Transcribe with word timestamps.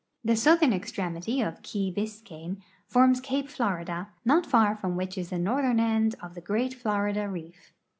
The 0.23 0.35
southern 0.35 0.73
extremity 0.73 1.41
of 1.41 1.61
key 1.61 1.91
Biscayne 1.95 2.57
forms 2.87 3.21
cape 3.21 3.47
Florida, 3.49 4.09
not 4.25 4.47
far 4.47 4.75
from 4.75 4.95
which 4.95 5.15
is 5.15 5.29
the 5.29 5.37
northern 5.37 5.79
end 5.79 6.15
of 6.23 6.33
the 6.33 6.41
Great 6.41 6.73
Florida 6.73 7.29
reef. 7.29 7.71